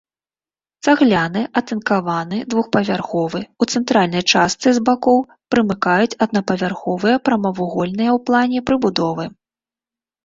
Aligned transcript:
Цагляны, 0.85 1.41
атынкаваны, 1.59 2.39
двух-павярховы, 2.53 3.41
у 3.65 3.69
цэнтральнай 3.75 4.23
частцы, 4.33 4.67
з 4.77 4.83
бакоў 4.89 5.19
прымыкаюць 5.57 6.17
аднапавярховыя 6.27 7.23
прамавугольныя 7.31 8.11
ў 8.17 8.27
плане 8.31 8.59
прыбудовы. 8.71 9.25